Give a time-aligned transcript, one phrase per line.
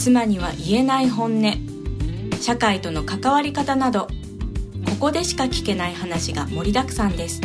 [0.00, 1.52] 妻には言えない本音
[2.40, 4.06] 社会との関わり方など
[4.86, 7.42] ここでしか聞けない話が盛りだくさんです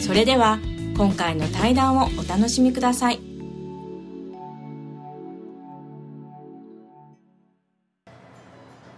[0.00, 0.58] それでは
[0.96, 3.20] 今回の対談をお楽しみください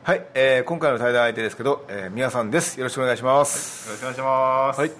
[0.04, 2.78] はい、えー、今回の対談相手ですけど、えー、宮さんです。
[2.78, 3.88] よろしくお願いします。
[3.88, 4.80] よろしくお願いします。
[4.80, 4.92] はい。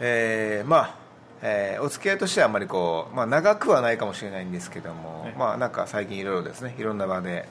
[0.00, 0.97] えー、まあ、
[1.42, 7.46] えー、お付き合いとしてはあんまりこう、まあ、長くはないかもしれないんですけども、ねまあ、なんか最近いろいろですね、いろんな場で、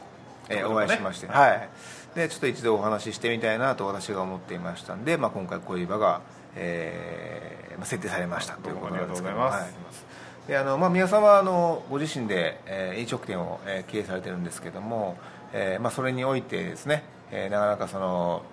[0.49, 1.69] えーお会いしまして、はい。
[2.15, 6.21] で、ちょっと一度お話ししてみたいなと私が思っていましたんで、まあ、今回こういう場が、
[6.55, 10.05] えーまあ、設定されましたということなんですけどもどうもありがとうございます。
[10.05, 10.47] はい。
[10.47, 15.17] であのまあ、宮さんはあのご自身で、えー飲食店を、えー経営されてるんですけども、
[15.53, 18.43] えーまあ、それにおいてですね、えーなかなかその、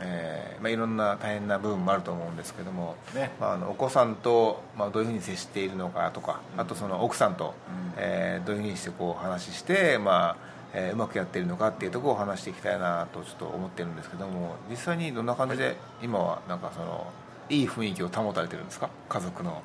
[0.00, 3.30] えーまあ、いろんな大変な部分もあると思うんですけども、ね。
[3.38, 7.54] まあ、あのお子さんと、まあ、どういうふうに接しているのかとか、あとその奥さんと、
[7.96, 10.36] えーどういうふうにしてこう話して、まあ
[10.72, 17.06] えーうまくやっているのかっていうところを話していきたいなとちょっと思ってるんですけども実際にどんな感じで今はなんかその
[17.48, 18.88] いい雰囲気を保たれてるんですか？
[19.08, 19.60] 家族の。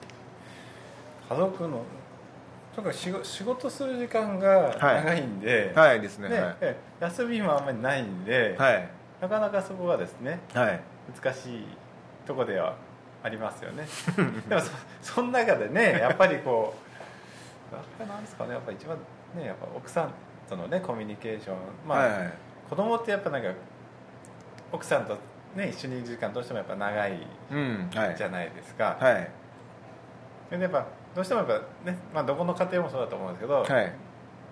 [1.29, 1.81] 家族の
[2.75, 6.29] とにかく仕事仕事する時間が長いんで、はいですね。
[6.29, 6.55] ねはい。
[6.61, 8.89] ええ休みもあんまりないんで、はい
[9.25, 10.79] なかなかそこがですねはい。
[11.23, 11.65] 難しい
[12.27, 12.75] とこでは
[13.23, 13.87] ありますよね。
[14.47, 16.75] でもそその中でねやっぱりこ
[17.71, 18.97] うやっぱりなんですかねやっぱ一番
[19.35, 20.11] ねやっぱ奥さん
[20.47, 21.55] とのねコミュニケーション。
[21.87, 22.33] まあ、はいはい。
[22.69, 23.49] 子供ってやっぱなんか
[24.71, 25.17] 奥さんと
[25.55, 27.27] ね一緒にいる時間どうしてもやっぱ長い
[28.15, 29.29] じゃないですか、はい。
[30.51, 30.85] でやっぱ
[31.15, 33.93] どうしてもやっぱね、まあ、どこの家庭もそうだと思うんですけど、はい。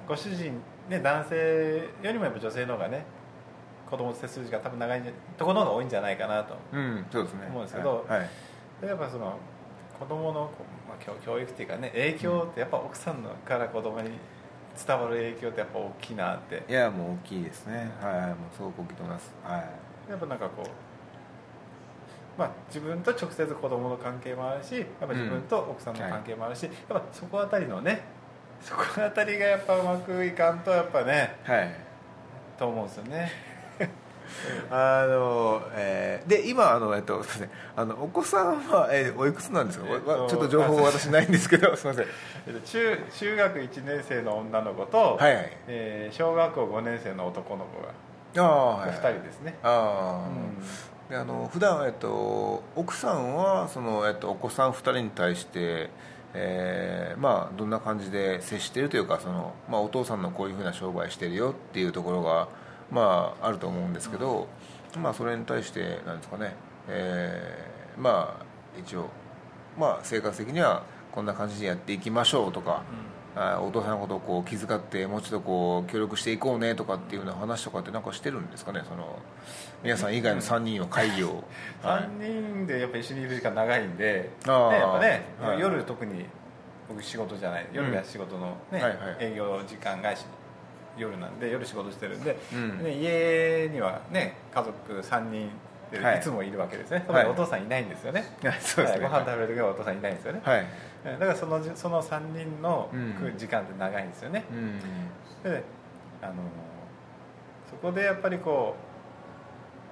[0.07, 3.05] ご主人、ね、男性よりもやっぱ女性の方がね
[3.93, 5.01] 子供と接する時間多分長い
[5.37, 6.55] ところの方が多いんじゃないかなと。
[6.71, 7.45] うんそうですね。
[7.47, 8.19] 思うんですけどはい。
[8.21, 8.29] はい
[8.81, 9.37] でやっぱその
[9.99, 14.09] 子供のこう、まあ、教教育っていうかね影響ってやっぱ奥さんのから子供に
[14.75, 16.63] 伝わる影響ってやっぱ大きいなって。
[16.67, 17.91] いやもう大きいですね。
[18.01, 19.31] はいはいもうすごく大きいと思います。
[19.43, 20.09] はい。
[20.09, 20.67] やっぱなんかこう
[22.35, 28.01] まあ、自分と直接子供の関係もあるしやっぱ自分と奥さんの関係もあるし、やっぱそこあたりのね
[28.59, 31.75] そこあたりがやっぱうまくいかんとやっぱねはい。
[32.57, 33.52] と思うんですよね
[34.69, 37.59] あのえーで今あの、えっと、すみません。
[37.75, 42.07] あのお子さんは、えーおいくつなんですか、えっとわちょっと情報私ないんですけどすみません。
[42.47, 45.51] えっと中中学1年生の女の子と、はいはい。
[45.67, 51.09] えー小学校5年生の男の子がああはい2人ですね、ああ、うん。
[51.09, 55.89] であの普段えっと奥さんはその、えっと、お子さん2人に対して、
[56.33, 62.47] えーまあ、どんな感じで接しているというかその、まあ、お父さんのこういうふうな商売してるよっていうところが、
[62.91, 64.47] まあ、あると思うんですけど、
[64.97, 66.55] まあ、それに対してなんですかね、
[66.87, 69.09] えーまあ一応、
[69.77, 72.83] まあ、生活的にはこんな感じでやっていきましょうとか、
[73.35, 79.19] あお父さんのことをこう気遣ってもうちょっとこう協力していこうねとかっていうような話とかってなんかしてるんですかねその
[79.83, 81.43] 皆さん以外の3人の会議を、
[81.83, 82.03] はい。
[82.03, 84.71] 3人でやっぱ一緒にいる時間長いんで、あー。
[84.71, 85.59] ね、やっぱね、はい。
[85.59, 86.25] 夜特に
[86.89, 88.97] 僕仕事じゃない夜が仕事の、ねはいはい。
[89.19, 90.25] 営業時間がし
[90.97, 92.83] 夜なんで夜仕事してるんで、うん。
[92.83, 95.49] ね、家にはね家族3人
[95.93, 96.21] いい。
[96.21, 97.25] つもいるわけですね、はい。
[97.27, 99.05] お父さんいないんですよね、は いそうですね。
[99.05, 100.65] はいご飯食べる時はお父さんいないんですよね、はい。
[101.03, 102.89] だからそのその3人の
[103.37, 104.79] 時間って長いんですよね、うん。
[105.43, 105.63] で
[106.21, 106.33] あの
[107.69, 108.75] そこでやっぱりこ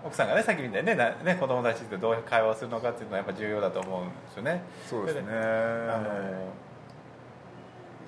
[0.03, 4.63] う奥さんがねさっきみたいにねなね子供たちってどう会話をするのかっていうのはやっぱ重要だと思うんですよね。
[4.87, 5.27] そうですね。
[5.31, 6.09] あの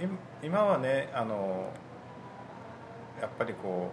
[0.01, 1.69] 今今はねあの
[3.23, 3.89] やっぱりこ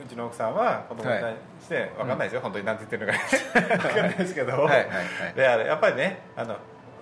[0.00, 3.18] ううちの奥さんは子供に対して、わかんないですよ、本当に何て言ってるのか。
[3.88, 5.34] わかんないですけど、はいはいはい。
[5.36, 6.56] であれやっぱりねあの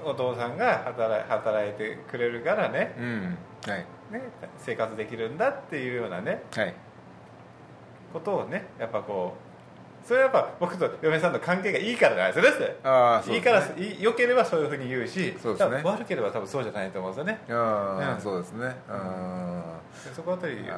[0.05, 2.95] お父さんが働い働いてくれるからね。
[2.99, 3.39] うん。
[3.69, 3.87] はい。
[4.11, 4.23] ね
[4.59, 6.43] 生活できるんだっていうようなね。
[6.53, 6.75] はい。
[8.13, 9.48] ことをねやっぱこう
[10.09, 15.83] それはやっぱ僕と嫁さんの関係がいいからなんですよああそういいからいい良ければそういうふうに言うしそうですね。
[15.85, 17.41] 悪ければ多分そうじゃないと思うんですよね。
[17.51, 18.21] ああ、うん。
[18.21, 18.75] そうですね。
[18.89, 19.63] うん。
[20.09, 20.69] でそこあたりよね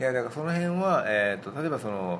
[0.00, 2.18] いやだからその辺は、えー、と例えばその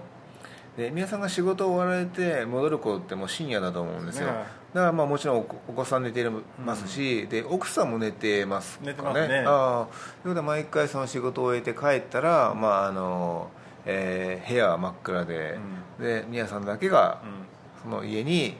[0.76, 4.32] で皆さんが仕事を終わられて戻る頃ってもう深夜だと思うんですよ、ね
[4.74, 6.28] だからまあもちろんお子お子さん寝て
[6.62, 8.90] ますし、で奥さんも寝てますかね。
[8.90, 9.44] 寝てますね。
[9.46, 13.48] ああということで毎回その仕事を終えて帰ったら、まああの
[13.86, 15.58] えー部屋は真っ暗で、
[15.98, 17.90] で宮さんだけがうん。
[17.90, 18.54] その家にうん。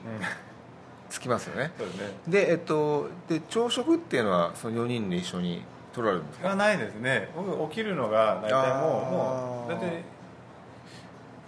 [1.09, 1.65] 着きますよね。
[1.67, 1.71] ね。
[2.27, 5.63] で,、えっと、で朝食っていうのはその4人で一緒に
[5.93, 6.49] 取られるんですか？
[6.49, 7.29] がないですね。
[7.35, 9.85] 僕起きるのが大体もうもう大体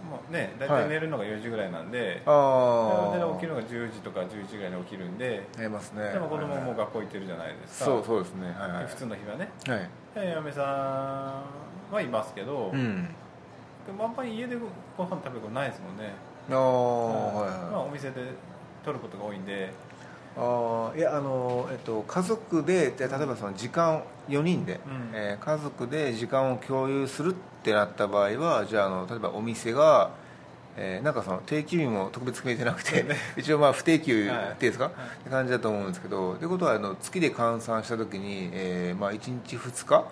[0.09, 0.83] もうね大はい。
[0.83, 6.13] 体寝るのが4時ぐらいなんで、ああ大体起きるのが10時とか11時ぐらいに起きるんで寝ますね。
[6.13, 7.85] でも子供もはい学校行ってるじゃないですか。
[7.85, 8.47] そうそうですね。
[8.57, 8.85] はいはい。
[8.87, 9.49] 普通の日はね。
[9.67, 9.89] はい。
[10.25, 10.61] で嫁さ
[11.91, 13.09] んはいますけど、うん
[13.85, 14.55] でもあんまり家で
[14.97, 16.13] ご飯食べることないですもんね。
[16.49, 18.21] ああはいまあ、はいお店で
[18.83, 19.71] 取ることが多いんで。
[20.37, 25.11] ああいやあの、えっと、家族でで例えばその時間4人で、うん。
[25.13, 27.33] えー家族で時間を共有するっ
[27.63, 30.11] てなった場合はじゃああの例えばお店が、
[30.77, 33.05] えーなんかその定休日も特別決めてなくて、
[33.35, 34.89] 一応まあ不定休っていうんですか、っ
[35.23, 40.05] て感じだと思うんですけどということはあの月で換算した時に、えーまあ、1日2日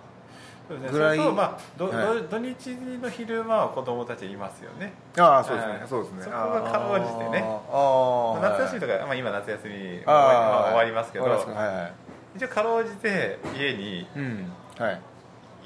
[0.67, 0.99] そうですね。
[0.99, 1.17] ぐらい。
[1.17, 2.21] まあどはい。
[2.21, 4.91] ど土日の昼間は子供たちいますよね。
[5.17, 5.87] ああそうですね、はい。
[5.87, 6.23] そうですね。
[6.23, 7.43] そこがかろうじてね。
[7.71, 11.89] ああ夏休みとか、まあ、今夏休み終わり,、まあ終わりますけど、はいは
[12.35, 12.37] い。
[12.37, 14.51] 一応かろうじて家にうん。
[14.77, 15.01] はい。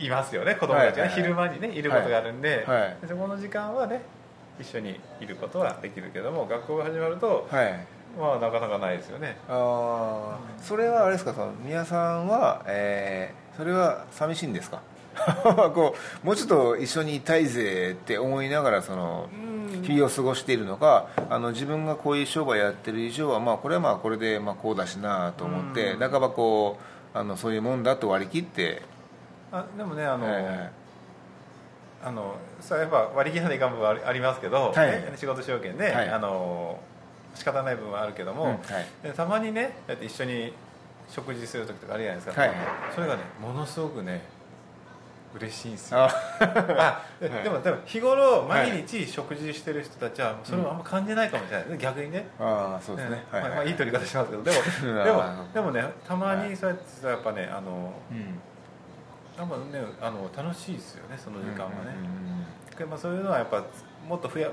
[0.05, 1.01] いますよね子供たちが、ね。
[1.03, 1.23] はいはいはい。
[1.23, 2.97] 昼間にねいることがあるんで,、はい。
[3.01, 4.01] でそこの時間はね
[4.59, 7.85] 一緒にいることはできるけども学校が始まるとはい。
[8.19, 9.37] まあなかなかないですよね。
[9.49, 14.81] ああそれはあれですかその宮さんは、えーそれは寂しいんですか？
[15.73, 19.51] こうもうちょっと一緒にいたいぜって思いながらそのうん。
[19.81, 25.99] 日々を過ごしているのかあの自分がこういう商売やってる以上は、まあ、これはまあこれでまあこうだしなと思ってうん。
[25.99, 26.77] 半ばこ
[27.15, 28.81] うあのそういうもんだと割り切って。
[29.51, 30.27] あでもねあの、
[32.03, 34.91] あのそれはやっぱ割り切らないかん部分はありますけど、はい。
[34.91, 36.09] ね仕事証券で、はい。
[36.09, 36.79] あの
[37.35, 38.61] 仕方ない部分はあるけども、うんはい。
[39.03, 40.53] でたまにねだって一緒に
[41.09, 42.51] 食事する時とかあるじゃないですか、はい。
[42.93, 44.21] それがねものすごくね
[45.35, 45.99] 嬉しいんですよ。
[46.01, 46.09] あ。
[46.39, 52.27] あ でもでも日頃毎日食事してる人たちはそれをあんま感じないかもしれない、逆にね。
[52.39, 53.25] あーそうですね、ね。
[53.31, 54.43] はいまあまあいい取り方しますけど。
[54.43, 55.23] でも うんでも
[55.53, 58.39] でもねたまにそうやってさやっぱねあのうん。
[59.37, 62.77] やっぱねあの楽しいですよねその時間はね、うんうんうん。
[62.77, 63.63] でまあ、そういうのはやっぱ
[64.07, 64.49] もっと増や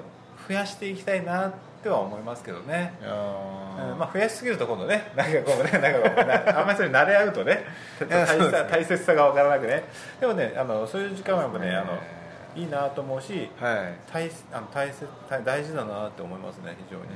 [0.48, 1.52] 増やしていきたいなっ
[1.82, 7.64] ては思いますけどね、うんまあ、増やしすぎると今度ね なんかこうねなんかこあんまりそれに慣れ合うとね。
[8.08, 9.84] 大切さ大切さが分からなくね。
[10.18, 11.92] でもねあのそういう時間はやっぱねあの
[12.56, 13.92] えいいなと思うしーはい。
[14.12, 17.08] 大あの大切大大事だなって思いますね非常にね、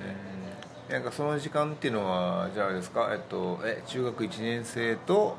[0.89, 0.95] うん。
[0.95, 5.37] なんかその時間っていうのはじゃあですか、えっと、え中学1年生と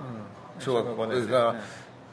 [0.60, 1.32] 小学校5年生。
[1.32, 1.60] が、ね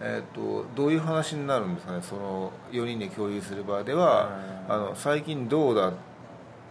[0.03, 2.03] えっと、どういう話になるんですかね？
[2.03, 4.31] その4人で共有する場では、
[4.69, 4.75] うん。
[4.75, 5.93] あの最近どうだ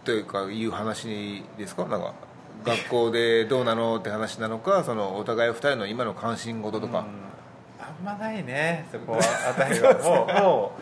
[0.04, 1.84] というかいう話ですか？
[1.86, 2.12] なんか
[2.64, 7.04] 学校でどうなのって話なのか そのお互い2人の今の関心事とか、うん。
[8.04, 9.18] あんまないねそこは。
[9.50, 9.94] あたりは。
[9.94, 10.80] もうもう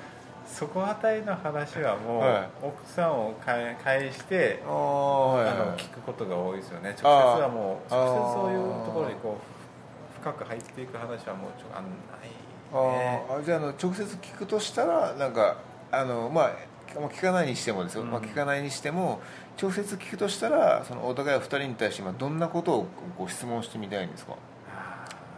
[0.49, 2.49] そこあたりの話はもう、はい。
[2.63, 6.97] 奥さんを介介してあの聞くことが多いですよね。
[7.01, 11.91] 直接はもう直接そういうところにこう深く入っていく話はもうちょあんな
[12.25, 12.38] いね
[12.73, 15.57] あじゃああの直接聞くとしたらなんか
[15.91, 16.51] あのまあ
[16.95, 18.11] まあ聞かないにしてもですよ、うん。
[18.11, 19.21] まあ、聞かないにしても
[19.61, 22.87] 直接聞くとしたらそのお互い2人に対してまあどんなことを
[23.19, 24.35] ご質問してみたいんですか？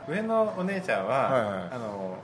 [0.09, 1.53] 上のお姉ちゃんは、はいはい。
[1.73, 2.19] あの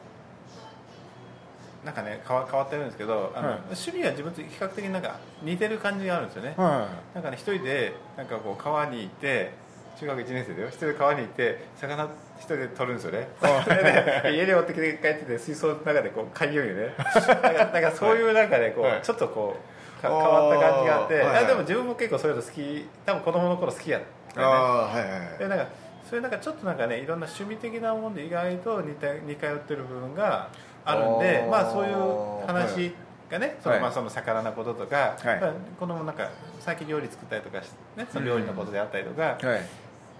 [1.85, 3.59] なんかね変わ変わってるんですけどあの、はい。
[3.67, 9.53] 趣味は自分と比較的なんか似てる感じがあるんですよね、はなんかね一人でなんかこう川に行って
[9.99, 10.69] 中学1年生だよ。
[10.69, 12.05] 一人で川に行って魚
[12.37, 13.29] 一人で取るんですよね。
[13.67, 16.95] でね家に持ってきて帰ってて水槽の中でこう海遊よね。
[17.43, 19.01] なんかなんかそういうなんかねこう、はい。
[19.03, 19.57] ちょっとこ
[19.99, 21.21] うか変わった感じがあって。
[21.21, 21.47] はい。
[21.47, 22.89] でも自分も結構そういうの好き。
[23.07, 24.03] 多分子供の頃好きやっ
[24.35, 25.39] たはいはいはい。
[25.39, 25.67] でなんか
[26.09, 30.49] そういうなんかちょっとなんかねいろんな趣味的なもんで意外と似た似通ってる部分が
[30.85, 32.95] あるんでまあそういう話
[33.31, 33.83] がね、そのはい。
[33.83, 35.41] まあその魚のこととか、はい。
[35.41, 36.29] まあ子供なんか
[36.61, 37.61] 最近料理作ったりとか
[37.97, 39.61] ね、その料理のことであったりとか、はい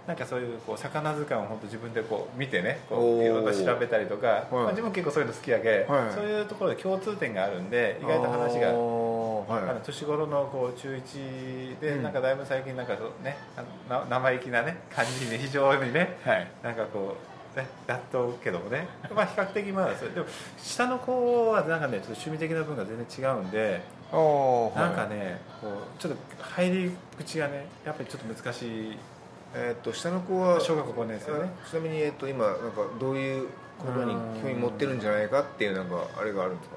[0.07, 6.15] なんかそういうこう魚図鑑を本当自分でこう見てねこういろいろ調べたりとか、まあ、自分結構そういうの好きやけ、はい。
[6.15, 9.71] そういうところで共通点があるんで意外と話がはい。
[9.71, 12.03] あの年頃のこう中1で、うん。
[12.03, 13.37] なんかだいぶ最近なんかね
[14.09, 16.49] 生意気なね感じで非常にねはい。
[16.63, 17.17] なんかこ
[17.55, 18.87] うねやっとけどもね。
[19.15, 23.81] まあ比較的まだそれでも下の子はなんかねちょっと趣味的な部分が全然違うんで
[24.77, 28.97] なんかねこうちょっと入り口がねやっぱりちょっと難しい
[29.59, 31.51] えーっと下の子は小学校5年生ね。
[31.69, 33.49] ちなみに、えっと、今なんかどういう
[33.79, 36.77] ことに興味持ってるんじゃないかっていうなんかあれがあるんですか？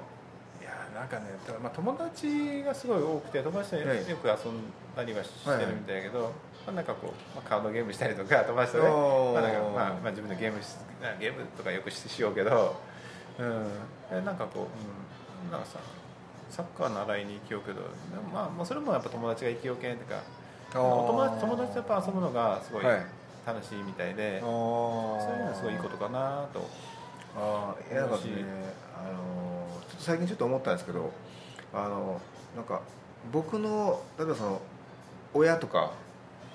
[0.62, 3.98] いやなんかね、ただまあ、友達がすごい多くて友達とよはい。
[3.98, 4.16] く遊ん
[4.96, 6.30] だりはしてるみたいだけど、ま
[6.68, 10.76] あ、なんかこう、まあ、カードゲームしたりとか友達とね、まあなんかまあまあ、自分でゲームし
[11.20, 12.76] ゲームとかよくししようけど、
[13.40, 13.68] うん、
[14.12, 15.80] えなんかこう、うん、なんかさ
[16.50, 17.82] サッカー習いに行きようけど、
[18.34, 20.20] まあ、まあそれもやっぱ友達が行きようけんとかお
[20.74, 23.06] 友達友達とやっぱ遊ぶのがすごいはい。
[23.46, 26.68] 楽しいみたいで、そそういうのはすごいいいことかなと。
[27.36, 28.22] ああいやなんかね
[28.96, 31.12] あのちょっと最近ちょっと思ったんですけど
[31.74, 32.22] あの
[32.56, 32.82] なんか
[33.32, 34.62] 僕の例えばその
[35.34, 35.92] 親とか、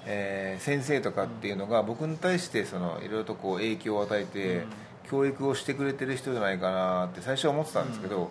[0.07, 4.65] えー先生とかっていうのが僕に対してそのいろいろとこう影響を与えて、うん。
[5.11, 8.31] 教育をしてくれてる人じゃないかなって最初は思ってたんですけど、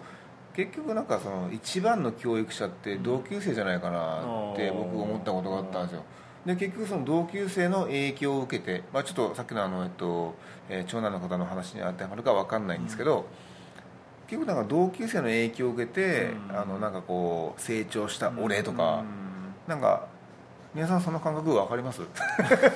[0.56, 6.04] 結局なんかその一番の教育者って同級生じゃないかなってうん僕思ったことがあったんですよ。
[6.46, 10.36] で結局その同級生の影響を受けて、まあ、ちょっとさっきのあの、えっと
[10.70, 13.26] えー長男の方の話に当てはまるかわかんないんですけど、
[14.28, 16.58] 結局なんか同級生の影響を受けて、うん。
[16.58, 19.06] あのなんかこう成長した俺とか、うん。
[19.68, 20.08] なんか
[20.74, 22.02] 皆さんその感覚分かります？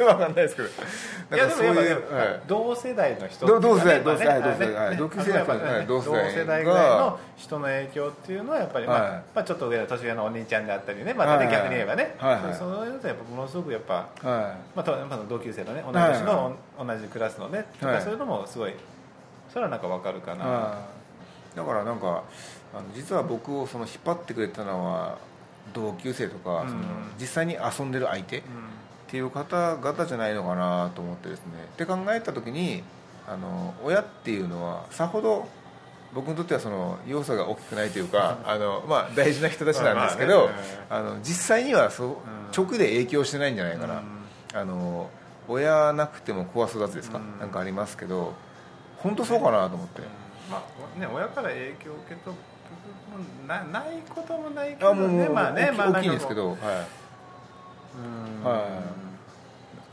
[0.06, 0.68] わかんないですけど。
[0.68, 2.42] いやでもやっぱねはい。
[2.46, 5.86] 同世代の人同同世代同世代同世代同世代が。
[5.86, 12.16] 同世代ぐらいの人の影響っていうのはやっぱりまあちょっと上の年上のお兄ちゃんであったりねまたねはい逆に言えばね。
[12.54, 17.96] そのとやっぱものすごくやっぱはまあ同級生のね同い年の同じクラスのねとはい。
[17.96, 18.74] かそういうのもすごい
[19.52, 20.46] それはなんかわかるかい、な。
[20.46, 20.82] は
[21.56, 22.24] い、だからなんか
[22.76, 25.18] あの実は僕をその引っ張ってくれたのは
[25.74, 26.70] 同級生とか、うん。
[26.70, 26.82] その
[27.20, 28.44] 実際に遊んでる相手、うん。
[28.44, 28.46] っ
[29.10, 31.54] ていう方々じゃないのかなと思ってですね。
[31.74, 32.84] って考えた時に
[33.26, 35.48] あの親っていうのはさほど
[36.14, 40.50] 僕にとってはその要素が大きくないというかあの、まあ、大事な人たちなんですけど、
[40.90, 42.16] まあの実際にはそう、
[42.56, 44.02] 直で影響してないんじゃないかな、
[44.54, 45.10] あの
[45.48, 47.40] 親なくても子は育つですか、うん。
[47.40, 48.34] なんかありますけど
[48.98, 50.02] 本当そうかなと思って、
[50.50, 50.64] ま
[50.96, 52.36] あね親から影響を受け取
[53.48, 55.30] なないこともないけどね。
[55.30, 56.58] まあね大きまあ大きいんですけど、はい。
[56.58, 58.44] うん。
[58.44, 58.62] はい。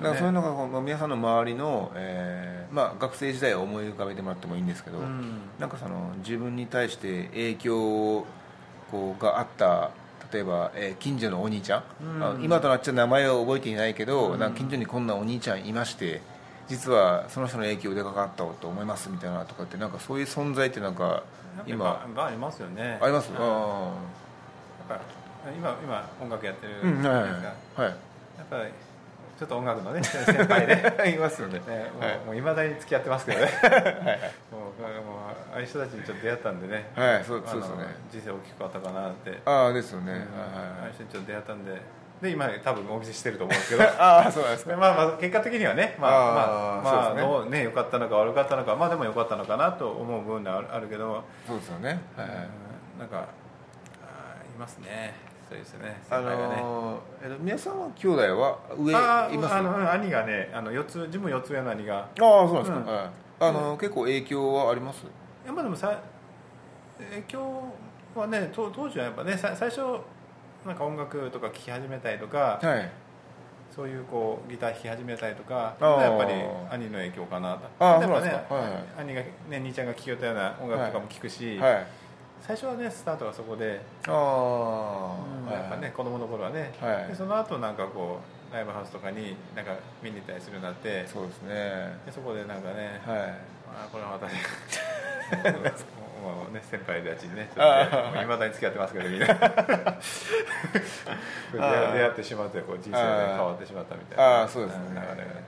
[0.02, 5.40] だからそういうのがこう皆さんの周りの、えーまあ、学生時代を思い浮かべてもらってもいいんですけど、うん。
[5.58, 8.26] なんかその自分に対して影響
[8.90, 9.90] こうがあった
[10.32, 11.84] 例えば、えー近所のお兄ちゃん、
[12.34, 12.44] うん。
[12.44, 14.40] 今となっちゃ名前を覚えていないけど、うん。
[14.40, 16.20] なんか近所にこんなお兄ちゃんいまして
[16.68, 21.22] 実はその人の影響でかかったと思いますみたいなとかってなんかそういう存在ってなんか
[21.66, 22.06] 今。
[22.12, 22.98] 今ありますよね。
[23.00, 23.36] あります、うん。
[23.36, 23.92] あ
[25.56, 27.42] 今今音楽やってるじゃないです
[27.76, 27.90] かはい。
[27.90, 27.94] や
[28.42, 28.72] っぱり
[29.38, 31.60] ちょっと音楽のね先輩で、は いいますよね。
[31.66, 32.18] ね、もう,、はい。
[32.18, 33.50] もう未だに付き合ってますけどね。
[34.50, 34.72] もうもう
[35.52, 36.90] ああいう人たちにちょっと出会ったんでね。
[36.94, 37.84] はいそうそうですよね。
[38.10, 39.40] 人生大きく変わったかなって。
[39.44, 40.18] ああですよね、うん。
[40.18, 40.28] はい。
[40.80, 41.80] ああいう人にちょっと出会ったんで
[42.24, 43.84] で今多分お見せしてると思うんですけど。
[44.02, 44.70] ああそうなんですか。
[44.70, 52.28] でまあまあ結果的にはねまあまあまあどうね良かったのか悪かったのかまあでも良かったのかなと思う部分ではあるあるけど、そうですよね、はい。
[52.98, 53.18] なんか
[54.02, 55.14] あーいますね。
[55.48, 56.56] そうですねあ先輩がね。
[56.62, 59.54] のーえっと皆さんは兄弟は上あいます？
[59.54, 61.98] あのうん兄がねあの四つ自分4つ上の兄が。
[61.98, 62.86] ああそうなんですか、うん。
[62.86, 63.08] はい。
[63.40, 65.04] あの結構影響はあります？
[65.04, 65.06] い
[65.46, 65.92] やまあでもさ
[67.10, 67.40] 影響
[68.14, 69.80] はね当当時はやっぱねさ最初
[70.66, 72.90] なんか音楽とか聴き始めたりとか、はい。
[73.74, 76.32] そういうこうギター弾き始めたりとかやっぱり
[76.70, 78.00] 兄の影響かなと。
[78.00, 78.44] 例えばね
[78.96, 81.86] 兄がね兄ちゃんが聴きよったような音楽とかも聴くし、はい
[82.46, 85.16] 最初はねスタートがそこで、あ
[85.48, 87.08] あ、やっぱね子供の頃はね、はい。
[87.08, 91.96] でその後なんかこうライブハウスとかになんか見に行ったりするようになってそうですね。
[92.04, 93.18] でそこでなんかね、はい。
[93.72, 94.30] あこれは私
[96.24, 99.26] もうね先輩たちにねちょあっといまだに付き合ってますけどみんな。
[101.52, 104.24] 出会ってしまってこう人生で変わってしまったみたいな。
[104.24, 104.84] ああそうですね。
[104.90, 105.14] 流れが。
[105.14, 105.44] ね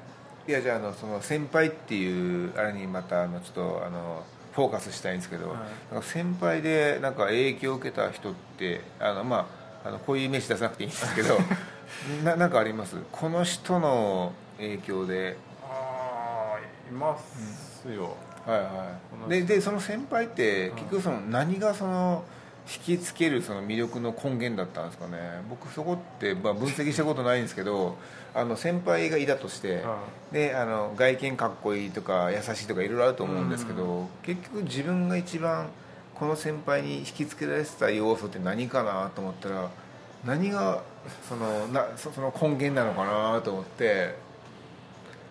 [0.48, 4.22] いやじゃああのその先輩っていうあれにまたあのちょっとあの
[4.54, 5.58] フォーカスしたいんですけど、はい。
[5.92, 9.48] なんか先輩でなんか影響を受けた人ってあのま
[9.84, 11.36] ああのこういう名詞出さなくていいんですけど
[12.22, 12.96] ななんかあります？
[13.10, 15.36] この人の影響で。
[15.68, 18.14] ああいますよ、
[18.46, 18.98] はいは
[19.28, 19.30] い。
[19.30, 22.24] ででその先輩って結局その何がその
[22.88, 25.18] 引きつけるその魅力の根源だったんですかね。
[25.48, 27.96] 僕そこって、まあ、分析したことないんですけど
[28.34, 29.84] あの先輩がいたとして、
[30.32, 35.68] であの外見かっこいいとか優しいとかいろいろあると思うんですけど、結局自分が一番
[36.14, 39.68] この先輩に引きつけられてた要素って何かなと思ったら
[40.24, 40.82] 何が
[41.28, 44.14] そのなそその根源なのかなと思って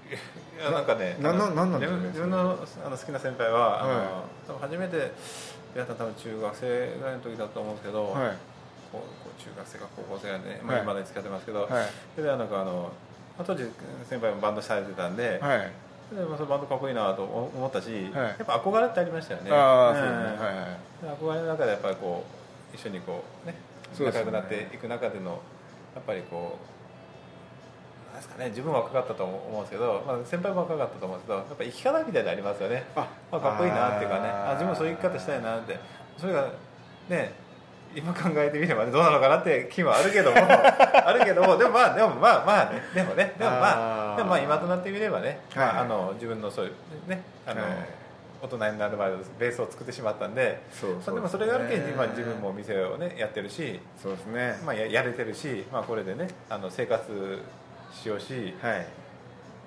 [0.05, 4.07] いやなんかねなななんなんでしょうね自分のあの好きな先輩は、あのはい。
[4.47, 5.11] 多分初めて
[5.73, 8.37] 出会ったの多分中学生ぐらいの時だと思うんですけど、はい。
[8.91, 11.69] こうこう中学生か高校生がね、まあ、はい今まで使ってますけど、はい。
[12.15, 12.91] それでなんかあの
[13.37, 13.65] まあ当時
[14.07, 15.71] 先輩もバンドされてたんで、はい。
[16.13, 18.23] でまあ、そのバンドかっこいいなと思ったし、はい。
[18.37, 19.49] やっぱ憧れってありましたよね。
[19.51, 20.21] あそうですね。
[20.37, 20.77] は
[21.11, 22.23] い憧れの中でやっぱりこ
[22.73, 23.55] う一緒にこうね。
[23.97, 25.39] 仲良くなっていく中での
[25.95, 26.74] やっぱりこう
[28.15, 32.83] ですかね自分は若かったと思うんですけど、まあ、先輩も若かったと思うんですけどやっぱ生き方みたいなのありますよね。
[32.95, 33.07] あ。
[33.31, 34.29] まあ、かっこいいなっていうかね。
[34.29, 35.79] あ自分もそういう生き方したいなって。
[36.17, 36.49] それが
[37.09, 37.33] ね
[37.95, 42.81] 今考えてみればねどうなのかなって気はあるけどもあるけども でもまあでもまあまあね。
[42.93, 43.33] でもね。
[43.37, 45.65] でもまあでもまあ今となってみればね、はい。
[45.65, 47.71] まあ、あの自分のそういうねあの、はい。
[48.45, 54.59] 大人になる前のベースを作ってしまったんでそうまあでもそれがあるけんね今自分もお店をねやってるし、そうですね。
[54.63, 57.41] まあ、ややれてるし、まあ、これでねあの生活
[57.95, 58.87] しようしはい。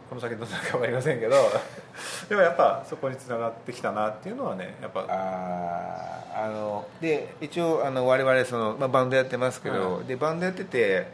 [0.08, 1.37] この先どうなるか分かりませんけど
[2.30, 11.06] でもやっぱそこにつながってきたなっていうのはねやっぱあーあので一応あの我々その、まあ、バンドやってますけど、はでバンドやってて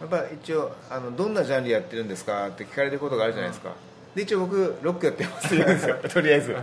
[0.00, 3.70] やっぱ一応あのどんなジャンルやってるんですかって聞かれることがあるじゃないですか、
[4.14, 5.96] で一応僕ロックやってますって言うんですよ。
[6.08, 6.54] とりあえず。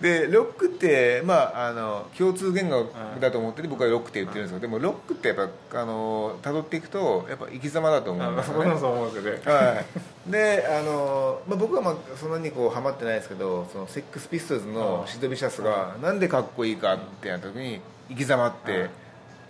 [0.00, 4.60] でロックって、まあ、あの共通言語だと思ってて僕はロックって言ってるんですよ。
[4.60, 5.36] でもロックってやっ
[5.70, 8.76] ぱあの辿っていくとやっぱ生き様だと思うんですよね。
[8.80, 9.40] そう思うんですよね。
[9.44, 9.82] は
[10.28, 18.90] い、であの、まあ、僕はまあそんなにこうハマってないですけどそのセックスピストルズのシド・ビシャスがなんでかっこいいかってやった時に生き様って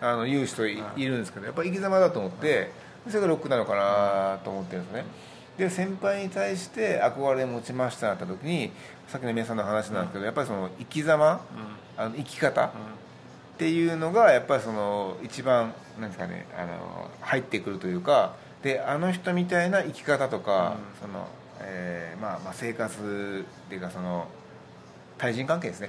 [0.03, 1.07] あの言う人いい。
[1.07, 2.71] るんですけどやっぱ生き様だと思って
[3.09, 5.05] それがロックなのかなと思ってるんですね
[5.61, 8.73] で先輩に対して憧れ持ちましたってなった時に
[9.09, 11.45] さっきの皆さんの話なんですけどやっぱりその生き様
[11.99, 12.71] あの生き方っ
[13.59, 21.27] ていうのがやっぱりその一番なんですかねあの入ってくるというかであの人みたいな生き方とか、その
[21.63, 24.29] えーまあ、まあ生活っていうかその
[25.17, 25.89] 対人関係ですね、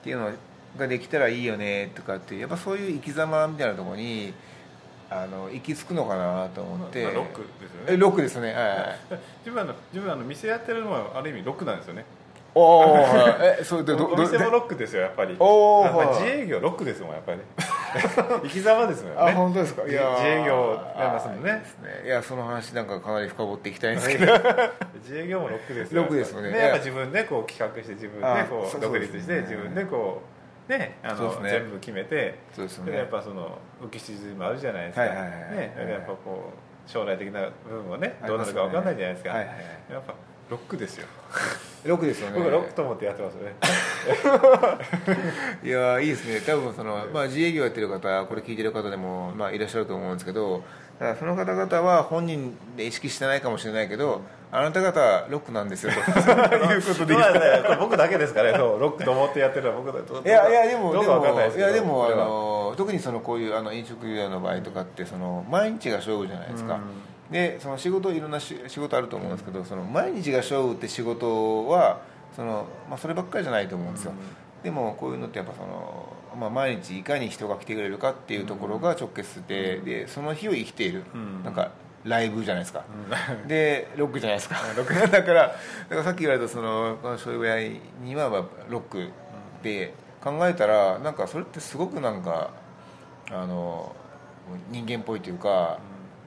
[0.00, 0.30] っていうの
[0.76, 4.34] ができたらいいよねとかっていうやっぱそういう生き様みたいなところに
[5.22, 7.86] あの行き着くのかなと思って、まあロックですよね。
[7.88, 8.52] えロックですね。
[8.52, 8.64] はい。
[8.66, 8.72] は
[9.12, 12.04] い自分あの自分あの店やってるのはある意味ロックなんですよね。
[12.54, 13.58] おおはい。
[13.60, 15.36] えそれでどおど店もロックですよやっぱり。
[15.38, 17.44] おーやっ自営業ロックですもんやっぱりね。
[18.42, 19.20] 生き様ですもんね。
[19.20, 19.82] あ本当ですか？
[19.84, 21.52] 自自営業やりますもんね。
[21.52, 21.62] ね
[22.04, 24.32] いやその話なんかかなり深掘っていきたいんですけど。
[25.02, 26.02] 自営業もロックですよ。
[26.02, 26.56] ロックですよね。
[26.58, 28.82] やっぱ自分でこう企画して自分であこそうう。
[28.82, 30.41] 独立して自分でこう
[30.78, 31.50] ねあのね。
[31.50, 32.92] 全部決めてそうですよね。
[32.92, 35.00] でやっぱその浮き沈みもあるじゃないですか。
[35.02, 35.30] はいはいはい。
[35.30, 36.52] はいねだからやっぱこ
[36.86, 39.30] う将来的な部分もねどうなるか分かんないじゃないですか。
[39.30, 39.48] はいはい
[39.90, 40.14] やっぱ
[40.50, 41.06] ロックですよ。
[41.84, 42.38] ロックですよね。
[42.38, 43.54] 僕ロックと思ってやってますよね。
[45.64, 46.40] いやいいですね。
[46.40, 50.62] 多分その、まあ、自営業やってる方これ聞いてる方でも、まあ、いらっしゃると思うんですけど
[50.98, 54.20] だからその方々は本人で意識してないかもしれないけど
[54.54, 55.98] あなた方ロックなんですよと。
[56.70, 60.22] いうことでまあねこれ僕だけですからロックと思ってやってるのは僕だと。
[60.22, 66.78] いやいやでもでいやでもあの特にそのこういうあの飲食業の場合とかってその毎日が勝負じゃないですか、
[67.30, 72.00] でその仕事いろんなし仕事あると思うんですけどその毎日が勝負って仕事は
[72.36, 74.12] その、まあ、そればっかりじゃないと思うんですよ、
[74.62, 81.42] でもこういうのってやっぱその、まあ、毎日いかに人が来てくれるかっていうところが直結して、でその日を生きている、うん。
[81.42, 81.70] なんか
[82.04, 82.84] ライブじゃないですか、
[83.46, 84.56] でロックじゃないですか。
[84.74, 87.70] だからだからさっき言われたそのこの醤油屋
[88.02, 89.10] にはまあロック
[89.62, 92.50] で考えたらなんかそれってすごくなんか
[93.30, 93.94] あの
[94.70, 95.78] 人間っぽいというか、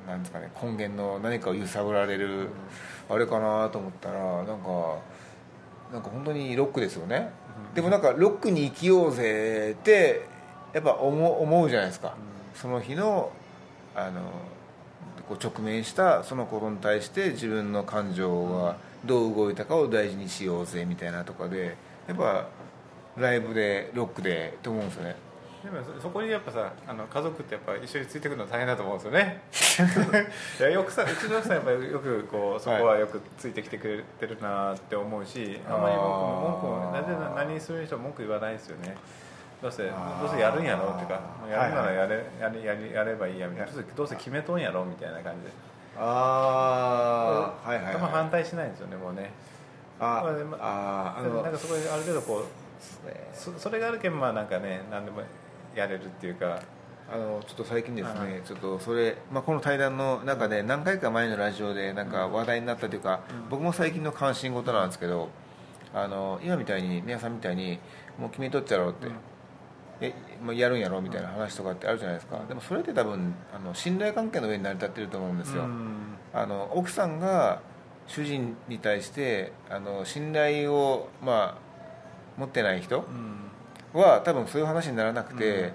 [0.07, 2.49] なんですかね根源の何かを揺さぶられる、
[3.09, 4.97] あれかなと思ったらなんか
[5.91, 7.31] なんか本当にロックですよね、
[7.73, 10.25] でもなんかロックに生きようぜって
[10.73, 12.15] やっぱ思う思うじゃないですか、
[12.53, 13.31] その日の
[13.93, 14.21] あの
[15.27, 21.75] こう直面したそのことに対して自分の感情がどう動いたかを大事にしようぜみたいなとかで
[22.07, 22.47] やっぱ
[23.17, 25.15] ライブでロックでと思うんですよね。
[25.63, 29.41] でもそそこにやっぱさあの家族ってやっぱ一緒についてくるの大変だと思うんですよね。
[30.59, 38.95] いやよくさうちの奥さんやっぱりよくこうそこはよくついてきてくれてるなって思うし、あんまり僕も文句もなぜな何する人は文句言わないですよね
[39.61, 43.71] どうせどうせやるんやろっていうかやるならはいやれ,、やれやれやればいいやみたいな。
[43.71, 45.51] どうせどうせ決めとんやろみたいな感じで。
[45.97, 49.31] ああはいはい、あんま反対しないんですよねもうね。
[49.99, 51.41] あまあでもあーあの。
[51.41, 52.45] なんかそこである程度こう
[53.33, 55.21] そそれがあるけんまあなんかね何でも
[55.73, 56.59] やれるっていうか。
[57.07, 58.29] あのちょっと最近ですはい。
[58.29, 63.49] ね、ちょっとそれ、まあ、この対談の中で何回か前のラジオでなんか話題になったというか、うん。
[63.49, 65.29] 僕も最近の関心事なんですけど
[65.93, 67.79] あの今みたいに皆さんみたいに
[68.17, 69.13] もう決めとっちゃろうって、うん
[70.53, 76.15] やるんやろみたいな話とかってあるじゃないですか、でもそれって多分あの信頼関係の上に成り立ってると思うんですよ、うん。
[76.33, 77.61] あの奥さんが
[78.07, 83.05] 主人に対してあの信頼を、まあ、持ってない人
[83.93, 83.99] うん。
[83.99, 85.71] は多分そういう話にならなくて、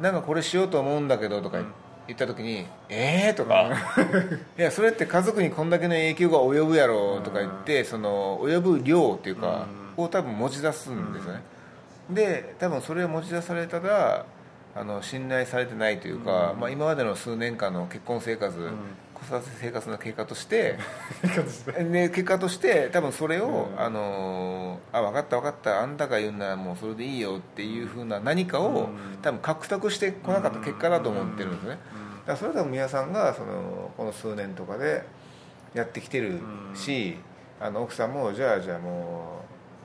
[0.00, 1.72] なんかこれしようと思うんだけどとかうん。
[2.06, 3.70] 言った時に「ええー?」とか
[4.58, 9.66] 「いやそれって家族にこんだけの影響が及ぶやろ」とか言ってその及ぶ量っていうか
[9.98, 10.04] うん。
[10.04, 11.42] を多分持ち出すんですよね
[12.10, 14.26] で多分それを持ち出されたら
[14.74, 16.60] あの信頼されてないというか、うん。
[16.60, 18.72] まあ、今までの数年間の結婚生活、ん。
[19.12, 20.78] 子育て生活の結果として
[21.22, 21.72] 結果として。
[21.84, 23.80] で 結果として多分それを、うん。
[23.80, 29.18] あのあ分かった分かったあんたが言うならもうそれでいいよっていうふうな何かを、うん。
[29.20, 31.74] 多分獲得してこなかった結果だと思ってるんですね、うん。
[31.74, 35.04] だからそれは多分皆さんがそのこの数年とかで
[35.74, 36.38] やってきてる
[36.74, 37.18] し、
[37.60, 39.37] あの奥さんもじゃあじゃあもう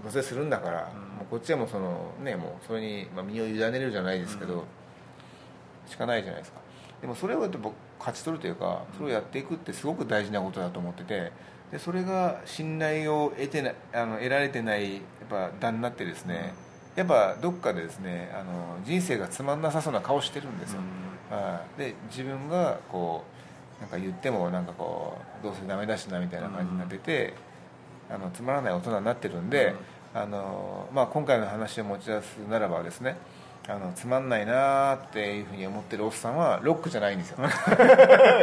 [0.03, 1.17] 同棲するんだから、うん。
[1.17, 4.63] もうこっちはもうそのねもうそれに、まあ、身を委ねるじゃないですけど、うん。
[5.89, 6.61] しかないじゃないですか。
[7.01, 11.33] でもそれを僕勝ち取るというかそれをやっていくってすごく大事なことだと思ってて
[11.69, 16.53] でそれが信頼を得てなあの得られてないやっぱ旦那ってですね、
[16.95, 20.79] やっぱどっかでですねあの人生がつまんなさそうな顔してるんですよ、
[21.29, 21.79] はい。
[21.79, 23.25] で自分がこ
[23.79, 27.33] うなんか言ってもなんかこうどうせダメだしなみたいな感じになってて、
[28.09, 29.75] あのつまらない大人になってるんで、
[30.15, 33.17] あのまあ、今回の話を持ち出すならばですね
[33.67, 37.37] あのつまんないなーっていうふうに思ってるおっさんはロックじゃないんですよ。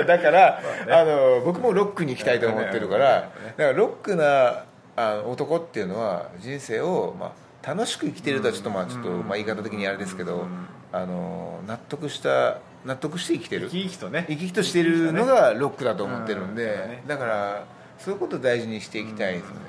[0.07, 4.65] だから、あの僕もロックに行きたいと思ってるからだからロックな
[4.97, 10.47] あの男っていうのは人生を、まあ、楽しく生きてるとはちょっとまあちょっと、まあ、言い方的にあれですけど、
[10.91, 13.69] あの納得した納得して生きてる。
[13.69, 14.25] 生き生きとね。
[14.27, 17.65] 生き生きとしてるのがロックだと思ってるんで、だから
[17.99, 19.61] そういうことを大事にしていきたいですよね、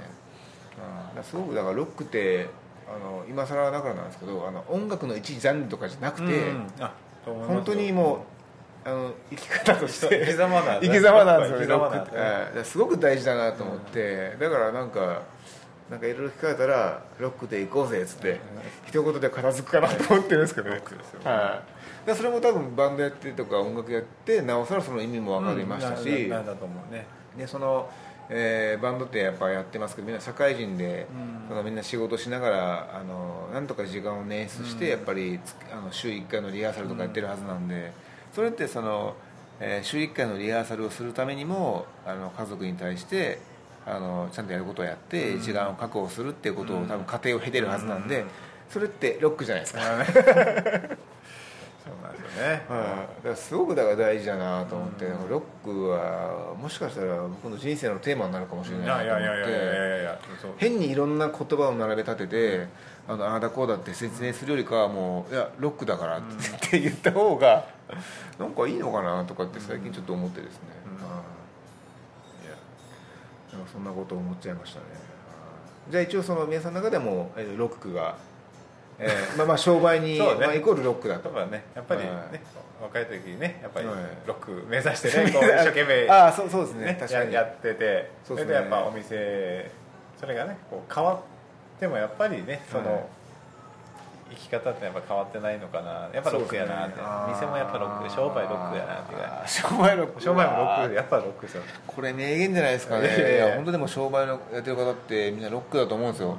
[1.24, 2.50] すごくだからロックって
[2.88, 6.68] あの今更だからなんですけどあの音楽の一ジャンルとかじゃなくて、うん
[7.24, 8.26] 本当にも
[8.86, 10.62] うあの生き方として生き様な。
[10.62, 15.22] んだ生き様なんですよねロックって、すごく大事だなと思って、だからなんか
[15.92, 18.40] なんかいろいろ聞かれたらロックで行こうぜっつって
[18.88, 20.82] 一言で片付くかなと思ってるんですけどね。
[21.24, 21.62] は
[22.06, 26.30] い、でそれも多分バンドやってとか音楽やってなおさらその意味も分かりましたし、うん。
[26.30, 27.06] なんだと思うね。
[27.38, 27.90] でその、
[28.34, 31.50] えーバンドってやっぱやってますけどみんな社会人で、うん。
[31.50, 34.92] そのみんな仕事しながらあのなんとか時間を捻出して、うん。
[34.92, 37.92] やっぱりつあの週1回のリハーサルとかやってるはずなんで、
[38.34, 39.16] それってその、
[39.60, 43.40] えー週1回のリハーサルをするためにもあの家族に対して
[43.86, 45.42] あのちゃんとやることをやって、うん。
[45.42, 46.88] 時間を確保するっていうことを、うん。
[46.88, 48.28] 多分家庭を経てるはずなんで、うん。
[48.70, 49.82] それってロックじゃないですか、
[51.84, 52.50] そうなんですよね。
[52.50, 59.92] はい、だからすごくだから大事だなと思って、だからロックはもしかしたら僕の人生のテーマになるかもしれいないなと思って。
[60.58, 62.68] 変にいろんな言葉を並べ立てて
[63.08, 66.22] あのああだこうだって説明するよりかはもういやロックだからっ
[66.70, 67.66] て言った方が
[68.38, 71.02] なんかいいのかなとかって最近ちょっと思ってですね、うん
[73.72, 78.16] そんなことを思っちゃいましたねはいじゃあ一応その皆さんの中でもえーロックが、
[79.00, 80.20] えーまあまあ商売に、ね。
[80.20, 81.30] まあ、イコールロックだと。
[81.30, 81.64] だね。
[81.76, 82.40] やっぱりね、はい。
[82.82, 83.96] 若い時にねやっぱりはい。
[84.26, 86.86] ロック目指してねこう 一生懸命ああそうそうですね。
[86.86, 87.34] ね確かに。
[87.34, 89.70] ややっててそれでやっぱお店
[90.20, 91.18] それがねこう変わっ
[91.80, 93.04] てもやっぱりねその、はい
[94.32, 96.10] 生き方ってやっぱ変わってないのかな。
[96.14, 97.04] やっぱロックやなって、ね。
[97.28, 100.22] 店もやっぱロック商売ロックやなって商売ロック。
[100.22, 103.36] 商売もロックやっぱロックですよこれ名言じゃないですかね。
[103.36, 103.56] いや。
[103.56, 106.38] 本当でも商売のやってる方ってみんなロックだと思うんですよ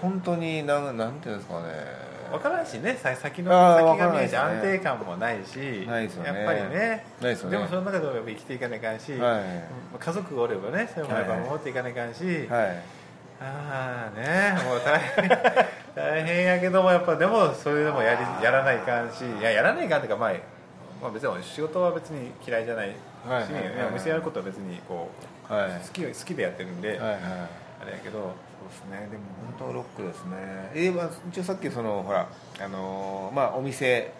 [0.00, 2.10] 本当になんなんていうんですかね。
[2.30, 4.38] 分からんしねさ先の先が見えないですね。
[4.38, 5.86] 安定感もないしね。
[6.24, 7.04] やっぱりね。
[7.20, 9.98] ないでもその中でもやっぱ生きていかないかんし、はい。
[9.98, 12.82] 家族がおればねそれもやっぱ守っていかないかんし、はい。
[13.42, 15.28] ああねもう大変。
[15.94, 20.32] 大変やけどもやっぱでもそれでもやりやらないかんしいややらないかんっていうかまあ、
[21.02, 22.94] まあ、別に仕事は別に嫌いじゃないし、
[23.28, 23.44] はい。
[23.88, 25.10] お店やることは別にこ
[25.50, 25.70] うはい。
[25.72, 27.18] 好き好きでやってるんで、はいはい。
[27.82, 28.34] あれやけど
[28.70, 29.08] ですね。
[29.10, 29.22] でも
[29.58, 30.36] 本当ロックですね。
[30.74, 32.28] えーまあ、一応さっきそのほら
[32.62, 34.12] あのーまあお店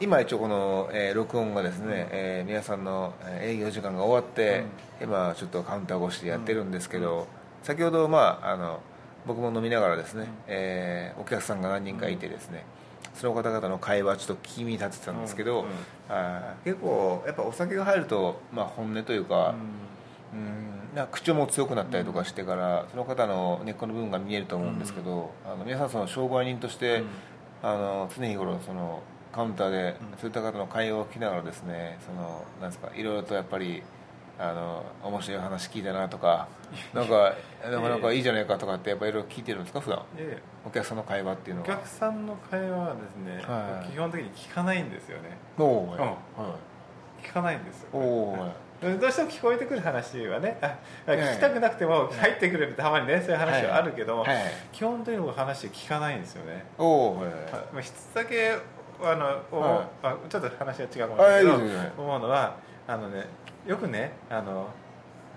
[0.00, 4.64] 今一応この、えー録音がですね、えー皆さんのえー営業時間が終わって、
[5.00, 7.26] 今ちょっとカウンター越しでやってるんですけど、
[7.62, 8.80] 先ほどまああの
[9.26, 12.64] 僕も飲みながらですね、えーお客さんが何人かいてですね、
[13.14, 15.66] その方々の会話ちょっと聞き耳立ててたんですけど、うん。
[15.66, 15.70] うん。
[16.08, 19.54] あー結構やっぱお酒が入ると、まあ、本音というか、
[20.34, 20.61] うん
[20.94, 27.06] な口調も強くなったりとかしてから、その方の根っこの部分が見えると思うんですけど、あの皆さんその商売人として、うん。
[27.64, 29.02] あの常日頃その
[29.32, 30.18] カウンターで、うん。
[30.18, 33.82] そういった方の会話を聞きながらですねそのなんですかいろいろとやっぱり
[34.38, 36.48] あの面白い話聞いたなとか
[36.92, 40.00] なんかなかなかいいじゃないかとかってやっぱいろいろ聞いてるんですか普段？
[40.16, 43.92] でお客さんの会話っていうのおは客さんの会話はですね、はい。
[43.92, 45.38] 基本的に聞かないんですよね。
[45.58, 46.06] おおー、うん。
[46.06, 46.12] は
[47.22, 47.24] い。
[47.24, 47.88] 聞かないんですよ。
[47.92, 48.50] おおーはい
[48.82, 54.38] どうしても聞こえてくる話はねあ聞きたくなくても入ってくるたまにねそういう話はあるけども、はい。
[54.72, 56.64] 基本的に僕話聞かないんですよね。
[56.78, 57.30] おおはい
[57.72, 58.58] まあ一つだけ
[59.00, 59.86] あの、おはい。
[60.02, 61.46] あちょっと話が違うかもしれないけ
[61.96, 62.56] ど思うのは
[62.88, 63.24] あのね
[63.66, 64.68] よくねあの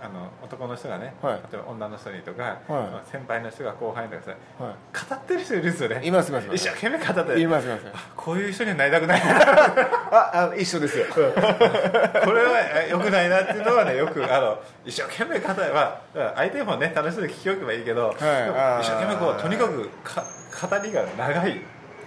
[0.01, 1.39] あの男の人がね、はい。
[1.51, 4.75] 例えば女の人にとか、は先輩の人が後輩にとかさは
[5.10, 6.01] 語ってる人いるんですよね。
[6.03, 6.62] いいますいますいます。
[6.62, 7.39] 一生懸命語ってる。
[7.39, 7.86] いますいます。
[8.15, 11.05] こういう人にはなりたくない ああ一緒ですよ。
[11.13, 16.01] これはよくないなっていうのはねよくあの一生懸命語れば
[16.36, 20.23] 相手もね楽しんで聞きおけばいいけど、でもあー一生懸命こうとにかくか
[20.67, 21.62] 語りが長い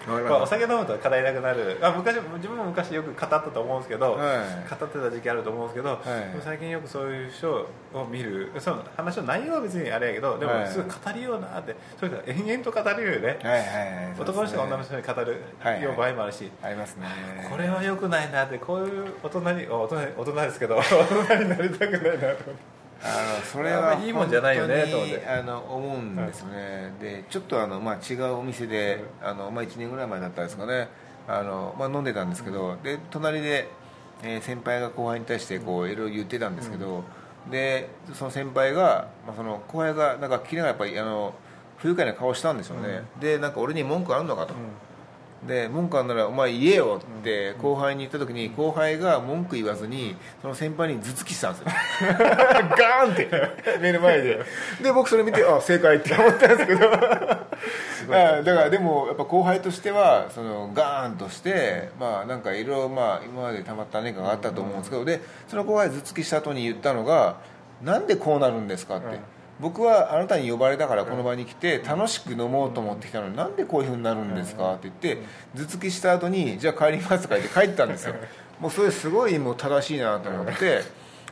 [0.09, 1.79] まあ、お酒飲むと語りなくなる。
[1.83, 4.39] あ昔自分も昔よく語ったと思うんですけど、はい。
[4.69, 5.99] 語ってた時期あると思うんですけど、はい。
[6.43, 8.51] 最近よくそういう人を見る。
[8.59, 10.69] その話の内容は別にあれやけどでもはい。
[10.69, 14.21] すごい語りようなってそれから延々と語るよね、はいはいはい。
[14.21, 17.07] 男の人が女の人に語るはいよう場合もあるし、ありますね。
[17.51, 22.19] これはよくないなってこういう大人に大人大人ですけど 大人になりたくないなと。
[22.19, 24.99] 思ってあのそれはまいいもんじゃないよねと
[25.33, 30.89] あの思うんですよね、でちょっとあの、まあ、違うお店で、あのまあ、1年ぐらい前だったんですかね。
[31.29, 33.69] あの、まあ、飲んでたんですけど、で隣で、
[34.23, 37.05] えー先輩が後輩に対してこういろいろ言ってたんですけど、
[37.51, 41.35] でその先輩が、まあ、その後輩がなんか聞きながらやっぱりあの
[41.77, 44.55] 不愉快な顔したんですよね、でなんか俺に文句あるのかと、
[45.47, 51.67] で文句あんならお前言えよって後輩に言った時に後輩が文句言わずにその先輩に頭突きしたんですよ。
[52.01, 53.31] ガーンって。
[53.81, 54.45] 目の前で。
[54.83, 56.91] で僕それ見てあ正解って思ったんですけど。
[58.11, 67.37] あだからでもやっぱ後輩としてはそのガーンとしてまあなんかいろいろまあ今までたまった何かがあったと思うんですけどでその後輩頭突きした後に言ったのが
[67.83, 69.21] なんでこうなるんですかって、うん
[69.61, 74.75] 僕はあなたに呼ばれたからこの場に来て楽しく飲もうと思ってきたのになんでこういうふうになるんですか？
[74.75, 75.23] って言って
[75.57, 78.15] 頭突きした後にじゃあ帰りますとか言って帰ったんですよ。
[78.61, 80.83] もうそれすごいもう正しいなと思って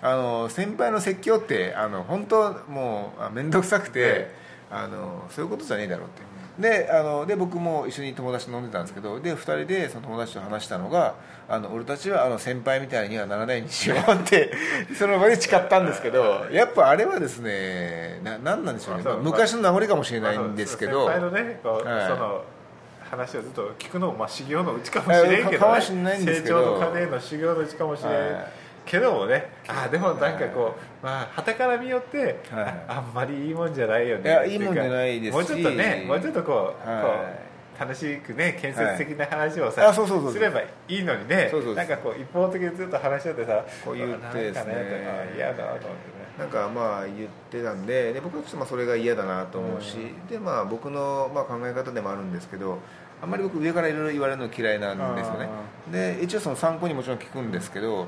[0.00, 4.30] あの先輩の説教ってあの本当もう面倒くさくて
[4.70, 6.22] あのそういうことじゃねえだろうって
[6.58, 11.14] であので僕も一緒に友達と飲んでたんですけどで2人でその友達と話したのが
[11.48, 14.52] あの俺たちはあの先輩みたいにはならないにしようって
[14.98, 22.08] その場で誓ったんですけどやっぱあれはですねななんなんでしょうね、まあ昔の名残かもしれないんですけど先輩のねこう、はい。
[22.08, 22.42] その
[23.08, 28.46] 話をずっと聞くのも、まあ、修行のうちかもしれんけど、ね、成長の過程の修行のうちかもしれん、はい
[28.86, 29.50] けどもね。
[29.68, 32.84] あでもなんかこう、まあ旗から見よって、はい。
[32.88, 34.30] あんまりいいもんじゃないよね。
[34.30, 37.02] いやいいもんじゃないですしもうちょっとねもうちょっとこう,、はい。
[37.02, 37.46] こう
[37.78, 41.48] 楽しくね建設的な話をさ、あそうそうそうすればいいのにね。
[41.50, 44.74] そうそうなんかこう一方的にずっと話し合ってさこう言ってですね。
[44.74, 45.90] なんかあ嫌だなと思ってね。
[46.38, 49.96] なんかまあ言ってたんでで僕はちょっとまあそれが嫌だなと思うし、
[50.30, 52.78] でまあ僕のまあ考え方でもあるんですけど
[53.22, 55.48] あんまり僕上からいろいろ言われるの嫌いなんですよね。
[55.90, 58.06] で一応その参考にもちろん聞くんですけど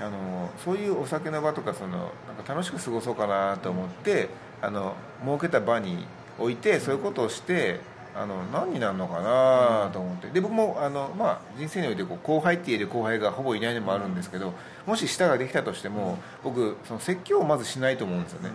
[0.00, 4.28] あのそういうお酒の場とかそのなんか楽しく過ごそうかなと思って
[4.62, 6.06] あの設けた場に
[6.38, 7.80] 置いてそういうことをして
[8.14, 10.28] あの何になるのかなと思って。
[10.28, 14.52] で僕もあの、まあ、人生においてこう後輩って言える後輩がほぼいないのもあるんですけど
[14.86, 18.50] もし舌ができたとしても僕その説教をまずしないと思うんですよね、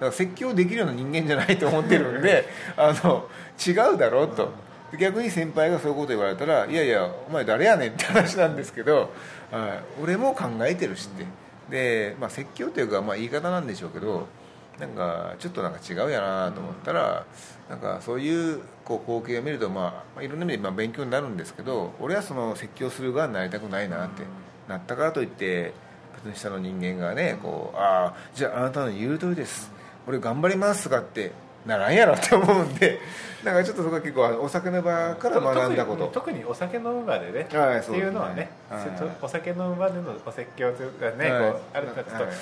[0.00, 3.26] から説教できるような人間じゃないと思ってるんで あの
[3.66, 4.50] 違うだろうと、
[4.98, 9.10] 逆に先輩がそういうこと言われたらいやいやお前誰やねんって話なんですけど、
[9.50, 11.26] はい、俺も考えてるしって。
[11.70, 14.26] で、まあ、説教というか、まあ、言い方なんでしょうけど
[14.80, 17.26] なんかちょっとなんか違うやなと思ったら、
[17.68, 24.22] なんかそういうこう光景を見ると、まあまあ、いろんな意味でまあ勉強になるんですけど俺はその説教する側になりたくないなって、
[24.68, 25.74] なったからといって
[26.24, 29.70] 別に下の人間がねこうああじゃああなたの言う通りです。
[30.08, 31.32] 俺頑張りますとかって
[31.66, 32.98] ならんやろって思うんで
[33.44, 36.06] なんかちょっとそこは結構お酒の場から学んだこと。
[36.08, 38.82] 特にお酒飲む場でね、はいっていうのはね、はい。
[39.22, 41.52] お酒飲む場でのお説教というかね、はい。
[41.52, 42.32] こうあるかちょっと、はい。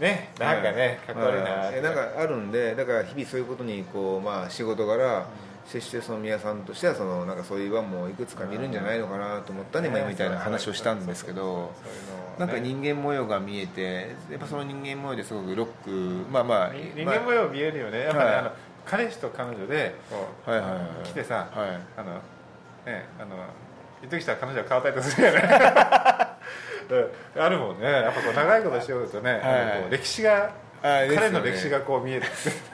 [0.00, 1.80] ねなんかね、かっこ悪いなはい。
[1.80, 5.26] なんかあるんでだから日々そういうことにこう、まあ、仕事柄
[5.66, 11.72] 接してその宮さんとしてはそのなんかそういう場もいくつか見るんじゃないのかなと思ったんで、まあ今みたいな話をしたんですけど
[12.38, 18.00] なんかね人間模様が見えてやっぱその人間模様ですごくロックまあまあ人間模様見えるよね。
[18.00, 18.34] やっぱね、はい。
[18.38, 18.50] あの
[18.84, 19.94] 彼氏と彼女で
[21.04, 21.80] 来てさ、はい。
[21.96, 22.14] あの
[22.86, 23.36] ねあの
[24.02, 25.40] 一時したら彼女が変わったりとするよね。
[27.36, 27.42] うん。
[27.42, 27.90] あるもんね。
[27.90, 29.40] やっぱこう長いことしようとね、
[29.90, 30.50] 歴史が
[30.82, 32.22] 彼の歴史がこう見える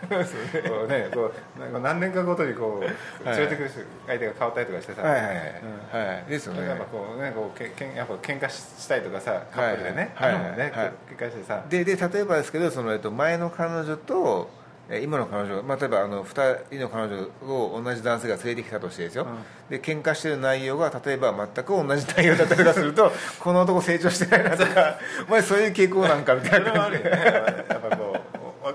[0.09, 1.09] こうね。
[1.13, 3.71] こうなんか何年かごとにこうはい連れてくる
[4.07, 6.67] 相手が変わったりとかしてさ、はいはいはい、ですよね。
[6.67, 11.63] やっぱこうねこうけけんやっぱ喧嘩したりとかさカップルでね、はいはい喧嘩してさ。
[11.69, 14.49] でで例えばですけどその、えっと、前の彼女と
[14.91, 19.27] え今の彼女、まあ、例えばあの2人の彼女を同じ男性が連れてきたとしてですよ、
[19.69, 26.71] で喧嘩してる内容が例えば全く同じ内容だったりとかするとこの男成長してないなとか お前そういう傾向なんかみたいな。
[26.71, 27.11] それはあるよね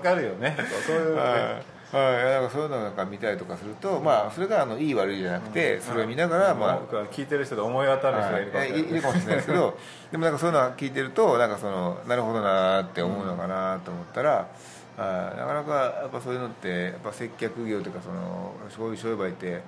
[0.04, 0.56] かるよね。
[0.86, 1.20] そういうね。
[1.20, 1.74] はい。
[1.94, 8.72] はい、なんかそういうのなんか見たりとかすると、まあ、それがあのいい悪いじゃなくて、それを見ながら、まあ、僕は聞いてる人で思い当たる人がいるかもしれない。
[8.72, 9.78] はいいるかもしれないですけど
[10.10, 14.48] でもなんかそういうのは聞いてるとなんかそのなるほどなって思うのかなと思ったら、
[14.98, 19.62] あなかなかやっぱそういうのってやっぱ接客業というかそのそういう商売って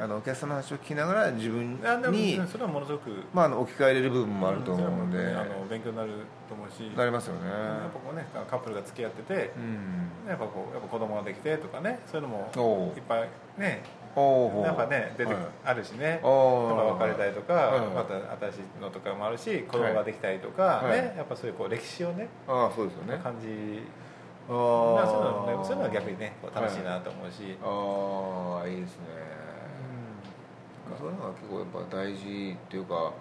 [0.00, 1.72] あのお客さんの話を聞きながら自分
[2.12, 6.10] に、それはものすごくまあ、あの置き換えれる部分もあると思うんで、それはもねあの勉強になる
[6.48, 6.96] と思うし。
[6.96, 7.48] なりますよね。
[7.48, 10.30] やっぱこうねカップルが付き合っててうん。
[10.30, 13.82] やっぱこうやっぱ子供ができてとかねそういうのもいっぱいね
[14.14, 15.42] おやっぱね出てはい。
[15.64, 17.80] あるしね、別れたりとか、はい。
[17.88, 18.14] また
[18.46, 21.02] 新しいのとかもあるし子供ができたりとか、はい。
[21.02, 23.20] ねやっぱそういうこう歴史をねああそうですよね。
[23.20, 23.82] 感じ。
[24.50, 29.04] あまあそういうのーねそういうのは逆にね楽しいなと思うし、ああいいですね、
[30.96, 33.12] そういうのが結構やっぱ大事っていうか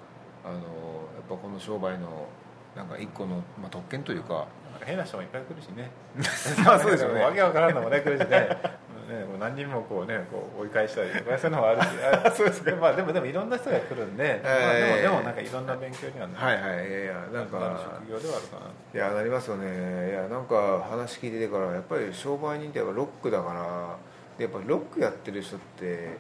[0.46, 2.28] あのやっぱこの商売の
[2.76, 4.48] なんか一個の、まあ、特権というか。
[4.86, 5.92] 変な人もいっぱい来るしね。
[6.64, 7.22] まあそうですよね。
[7.24, 8.50] わけわからんのもね来るしね。
[9.08, 11.88] ねもう何人もこうねこう追い返したりとかそういうのもあるし。
[12.26, 18.66] あそうですまあでもでもいろんな人が来るんで、まあ、でもええでもなんかいろんな勉強にはなはいはいいやいやなんか職業ではあるかな。
[18.94, 20.10] いやなりますよね。
[20.12, 23.98] いやなんか話聞いててからやっぱり商売人ってやっぱロックだから
[24.38, 26.18] でやっぱロックやってる人って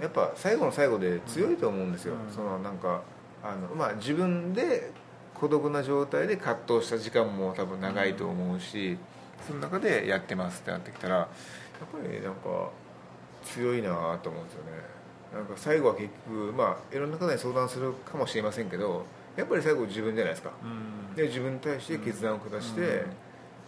[0.00, 2.34] やっぱ最後の最後で強いと思うんですよ、うん。
[2.34, 3.02] そのなんか
[3.42, 4.90] あの、まあ、自分で
[5.34, 8.98] 孤独な状態で葛藤した時間も多分長いと思うし、
[9.46, 11.28] その中でやってますってなってきたらやっ
[11.90, 12.70] ぱりなんか
[13.44, 14.70] 強いなと思うんですよね。
[15.34, 19.06] なんか最後は結局まあいろんな方に相談するかもしれませんけど
[19.36, 20.50] やっぱり最後自分じゃないですか。
[20.62, 21.14] うん。
[21.16, 23.04] で自分に対して決断を下して、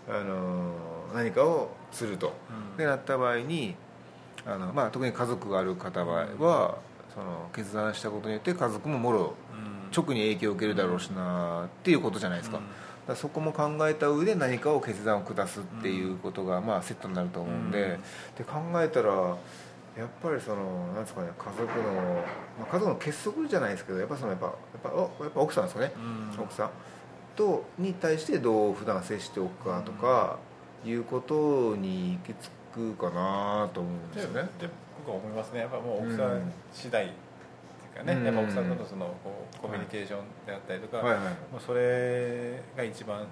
[0.09, 0.15] うん。
[0.15, 0.73] あの
[1.15, 2.77] 何かをすると、うん。
[2.77, 3.77] でなった場合に
[4.47, 6.79] あの、まあ、特に家族がある方は、は
[7.15, 9.73] その決断したことによって家族ももろうん。
[9.95, 12.65] 直に影響を受けるだろうしなっていうことじゃないですか,、うん。
[13.07, 17.91] だそこも考えた上で何かを決断を下すっていうことが、まあ、セットになると思うんで,、うん。
[17.91, 21.93] で考えたらやっぱりそのなんですかね家族の、
[22.59, 26.43] まあ、家族の結束じゃないですけどやっぱそのやっぱやっぱおやっぱ奥さんですかね、うん。
[26.43, 26.71] 奥さん。
[27.37, 30.39] とに対してどう普段接しておくかとか、
[30.85, 34.49] いうことに行き着くかなと思うんですよね。
[34.61, 34.69] で
[35.05, 35.61] 僕は思いますね。
[35.61, 36.39] やっぱもう奥さうん。
[36.39, 38.25] ん次第っていうかね、うん。
[38.25, 43.27] やっぱ奥さんとのそのこうコミュニケーションであったりとか、はいはいもうそれが一番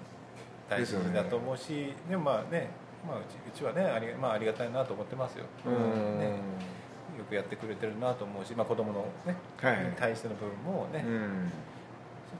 [0.69, 2.69] 大事だと思うしで,、もまあね、
[3.05, 6.19] まあ、うちうちはねあり,、まあ、ありがたいなと思ってますよ、うん。
[6.19, 6.27] ね、
[7.17, 11.51] よくやってくれてるなと思うし、まあ、子供のね、はいに対しての部分もね、うん。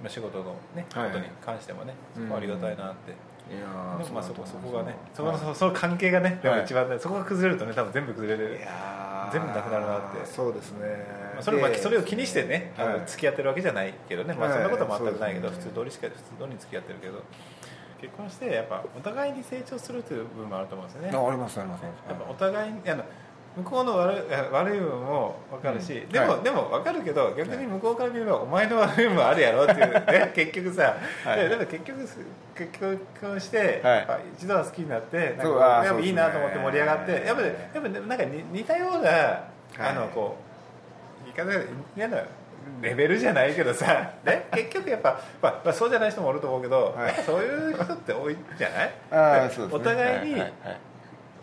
[0.02, 3.14] まあ、仕事のね、はいことに関してもねそこはありがたいなって、
[3.58, 8.60] でもまあそこそこがねそはいこのそその関係がね一番ね、そこが崩れるとね多分全部崩れる。
[9.32, 10.26] 全部なくなるなって。
[10.26, 11.06] そうですね。
[11.36, 17.24] まあそれそれを気にしてね、あのはい付き合ってるわけじゃないけどね、まあ、はいそんなことは全くないけど、普通通りしか普通通りに付き合ってるけど。
[18.02, 21.16] 結婚してやっぱお互いに成長するという部分もあると思うんですよね。
[21.16, 21.84] あありますあります。
[21.84, 23.04] やっぱお互いにあの
[23.58, 26.10] 向こうの悪い悪い部分も分かるし、うん。
[26.10, 26.42] でも、はい。
[26.42, 31.40] でも分かるけど逆に向こうから見ればお前の悪い部分もあるやろっていうね結局さ、はい。
[31.40, 32.00] ででも結局
[32.56, 34.08] 結婚して、はい。
[34.38, 39.44] 一度は好きになってなんかやっぱいいなと思って盛り上がってやっぱりやっぱなんか似似たような、
[39.80, 40.38] あのこ
[41.22, 42.24] う言い方が嫌な
[42.82, 47.14] レベルじゃないけどさ、 ね、結局やっぱ、まあまあ、そうじゃない人もおると思うけど、はい。
[47.26, 48.92] そういう人って多いんじゃない？
[49.12, 49.68] ああそね。
[49.72, 50.46] お互いに、は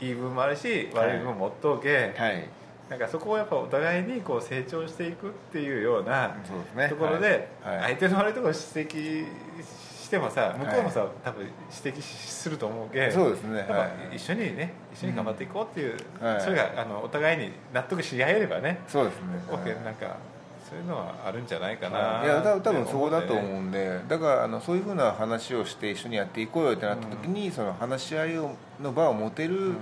[0.00, 2.48] いはい部分もあるし悪い部分も持っておけ、はい、はい
[2.88, 6.34] なんかそこをやっぱお互いにこう成長していくっていうような
[6.88, 9.26] ところで相手の悪いところを指摘
[10.08, 11.46] してもさ向こうもさ、多分
[11.84, 13.66] 指摘すると思うけそうですね。
[14.10, 16.40] 一緒にね一緒に頑張っていこうっていう、はい。
[16.40, 19.22] それがあのお互いに納得し合えればね、そうですね。
[19.48, 20.16] OK なんか
[20.68, 24.00] そういうのはあるんじゃないかな、いや多分多分そこだと思ううんで。
[24.06, 28.50] だからあのそういうふうな話をして一緒にやっていこうよってなった時に、その話し合いを
[28.80, 29.74] の場を持てる、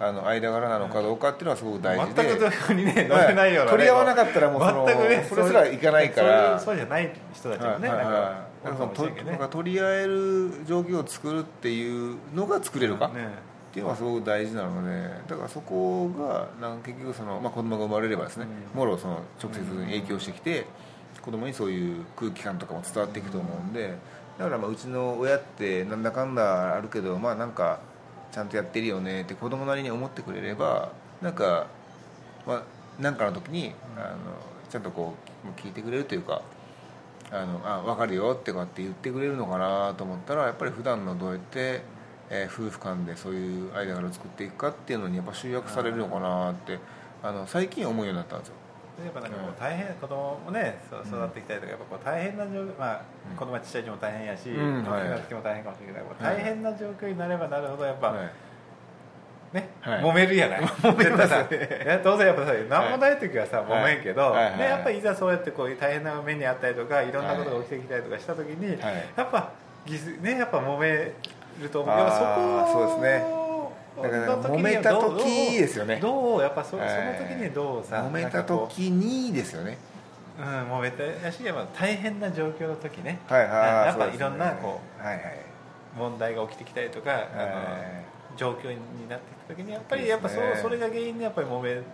[0.00, 2.22] あの間柄なのかどうかっていうのはすごく大事で。
[2.22, 6.58] 全くそこにね乗れないような、ね取り合わなかったらもうその全くねそれすらいかないから。
[6.58, 8.04] そうじゃない人たちもね、はい。
[8.04, 8.46] は
[9.24, 9.26] い。
[9.26, 13.28] なんか取り合える状況を作るっていうのが作れるか、ね
[13.74, 18.78] っていうのがすごく大事なのでだからそこがなんか結局その、まあ、子供が生まれればですね、うん。
[18.78, 20.64] もろその直接影響してきて、
[21.20, 23.96] 子供にそういう空気感とかも伝わっていくと思うんで
[24.38, 27.80] だからまあうちの親ってなんだかんだあるけどまあなんか
[28.30, 31.66] ちゃんとやってるよねって子供なりに思ってくれればなんか
[32.46, 32.62] ま
[32.98, 34.16] あなんかの時にあの
[34.70, 36.42] ちゃんとこう聞いてくれるというか
[37.32, 41.82] あのあ分かるよってこうやって言ってくれるのかなと思ったらやっぱり普段のどうやって、
[42.30, 46.78] えー夫婦間でそういう間柄を作っていくかっていうのにやっぱ集約されるのかなって
[47.22, 48.54] あの最近思うようになったんですよ。
[49.04, 53.36] やっぱなんかこう大変子供もね育ってきたりとかやっぱこう大変な状況まあうん。
[53.36, 54.84] 子供はちっちゃい時も大変やし、うん。
[54.84, 58.30] はい大きも大変かもしれないけどはい大変な状況になればなるほどやっぱ、はい。
[59.54, 60.02] ね、はい。
[60.02, 60.60] 揉めるやない。
[60.62, 64.44] 揉めますね当然やっぱさ何もない時はさ、揉めんけど、はい。
[64.44, 64.50] はい。
[64.52, 68.94] はいね、やっぱりいざそうやってこう大変な目にあったりとかいろんなことが起きてきたりとかした時に、はい。
[69.16, 69.50] やっぱ
[70.20, 71.12] ねやっぱ揉め
[71.62, 71.94] ると思う。
[71.96, 73.44] あそこそうですね。
[74.02, 75.24] だからの時に揉めた時
[75.58, 75.98] ですよね。
[76.00, 79.78] どうやっぱそ,、はいその時にどうさ揉めた時にですよね。
[80.38, 83.20] ううん揉めたやしやっぱ大変な状況の時ね。
[83.28, 83.50] はいはい
[83.86, 85.22] やっぱいろんなこはいはい、
[85.96, 87.50] う問題が起きてきたりとか、あのは
[88.00, 88.04] い
[88.36, 91.84] 状況になってきた時にやっぱりやっぱそ,、それが原因でやっぱり揉める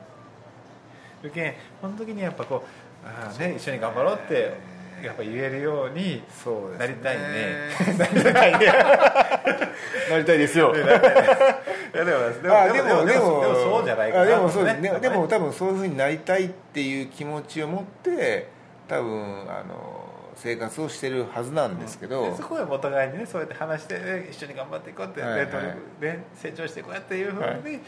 [1.34, 2.64] けんその時にやっぱこ
[3.04, 4.54] うあー、ね、一緒に頑張ろうって
[5.02, 7.68] やっぱ言えるようにそうなりたいね。
[7.98, 8.66] なりたいね。
[10.10, 10.74] なりたいですよ。
[10.76, 14.22] いやでもでもでもそうじゃないかな。
[14.22, 14.90] あでもそうですね。
[14.90, 15.00] ね。
[15.00, 18.48] でも多分そういうふうになりたいっていう気持ちを持って
[18.88, 20.04] 多分あの
[20.36, 25.46] 生活をしてるはずなんですけど、でそこはお互いにねそうやって話してえ一緒に頑張っていこうって、はいはい。
[25.46, 27.80] で努力で成長していこうやっていうふうに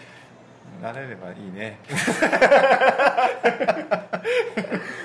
[0.81, 1.79] なれればいいね、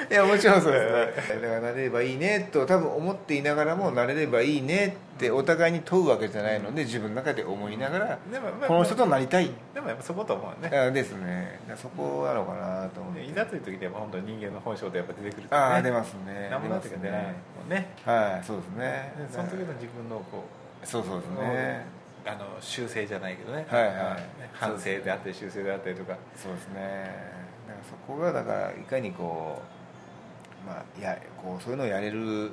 [0.10, 0.80] いやもちろんそうで
[1.22, 1.42] すね。
[1.42, 9.52] だからなれればいいねと多分思っていながらもなれればいいねってお互いに問うわけじゃないので自分の中で思いながらでもまあこの人となりたい。
[9.74, 10.78] でもやっぱそこと思うよね。
[10.78, 11.60] あですね。
[11.76, 13.26] そこなのかなと思って。
[13.26, 16.48] いざという時にやっぱ本当に人間の本性ってやっぱ出てくるああ出ねますね。
[16.50, 17.30] 何もなってか出ないも
[17.68, 17.90] んね。
[18.06, 19.14] はいそうですね。
[19.18, 20.46] でその時の自分のこ
[20.84, 21.97] うそうそうですね
[22.28, 23.94] あの修正じゃないけどね、はいはい。
[23.96, 26.18] ね反省であったり修正であったりとか。
[26.36, 27.38] そうですね。
[27.68, 29.62] だからそこがだからいかにこ
[30.66, 32.52] うまあやこうそういうのをやれる、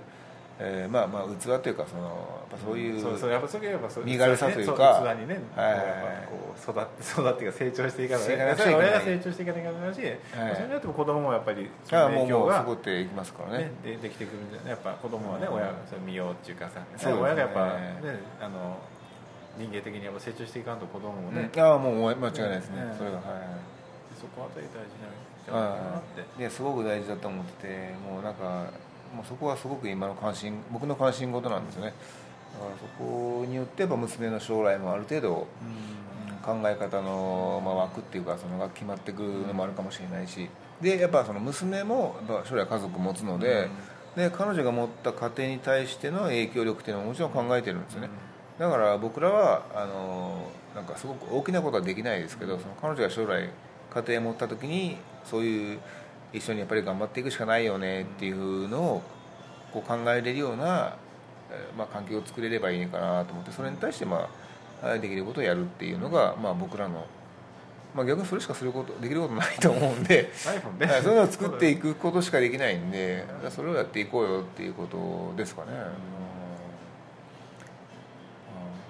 [0.61, 2.03] えーまあまあ器というかその
[2.51, 3.31] やっぱそういう、そうそう。
[3.31, 4.05] やっぱそれやっぱそう。
[4.05, 6.29] 身軽さというかそう器にね、はい。
[6.29, 8.57] こう育って 育って成長していかない。
[8.57, 8.75] かない。
[8.75, 10.01] 親が成長していかないといけないし、
[10.39, 10.55] はい。
[10.55, 13.65] それによっても子供もやっぱりその影響がもうそこっていきますからね。
[13.65, 14.71] ね、でできてくるんじゃない。
[14.71, 15.55] やっぱ子供はね、うん。
[15.55, 16.87] 親がそれ見ようっていうかさ、ね。
[17.13, 17.81] 親がやっぱね
[18.41, 18.79] あの
[19.59, 21.61] 人間的にやっぱ成長していかんと子供もね、うん。
[21.61, 23.25] ああもう間違いないですね、ねそれがはい
[24.21, 26.03] そこあたり大事なんじゃないかなっ
[26.39, 28.71] て、すごく大事だと思っててもうなんか
[29.15, 31.93] もうそこはすごく今の関心僕の関心事なんですよね。
[32.55, 35.47] だからそこによってやっぱ娘の将来もある程度
[36.45, 40.49] 考え方の、まあ、枠っていうかそのが決まってくるのもあるかもしれないし。
[40.81, 43.69] でやっぱその娘もやっぱ将来家族持つので,、
[44.17, 48.11] で彼女が持った家庭に対しての影響力っていうのももちろん考えてるんですよね、
[48.59, 53.51] だから僕らはあのなんかすごく大きなことはできないですけどその彼女が将来
[53.91, 55.79] 家庭を持った時にそういう
[56.33, 59.03] 一緒にやっぱり頑張っていくしかないよねっていうのを
[59.73, 60.97] こう考えれるような、
[61.51, 64.29] えーまあ、環境を作れればいいのかなと思ってそれに対して、ま
[64.83, 67.07] あ、はいできることをやるっていうのが、まあ、僕らの、
[67.95, 70.31] まあ、逆にそれしかすることできることないと思うんで。
[71.03, 75.69] そういうのを作っていくことしかできないんでそれをやっていこうよっていうことですかね、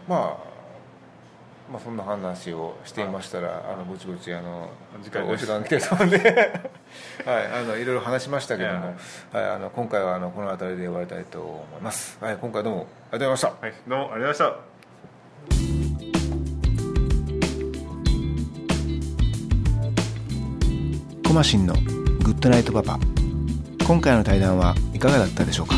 [0.08, 0.54] まあ
[1.72, 5.10] まあそんな話をしていましたらあのぼちぼちあのお時
[5.46, 6.18] 間来てると思うんで。
[7.26, 8.94] はいあのいろいろ話しましたけども、
[9.32, 13.66] はい、あの今回はあのこの辺りで終わりたいと思います、はい、今回どうもありがとうございました。
[13.66, 14.58] はいどうもありがとうございまし
[21.22, 21.28] た。
[21.28, 21.80] コマシンのグ
[22.30, 22.98] ッドナイトパパ。
[23.86, 25.74] 今回の対談はいかがだったでしょうか？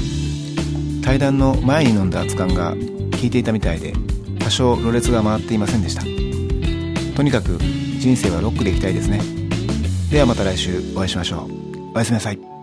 [1.02, 2.76] 対談の前に飲んだ熱燗が効
[3.22, 3.94] いていたみたいで
[4.46, 6.02] 多少ろれつが回っていませんでした。
[7.16, 7.58] とにかく
[7.98, 9.20] 人生はロックでいきたいですね。
[10.08, 11.90] ではまた来週お会いしましょう。
[11.92, 12.55] おやすみなさい。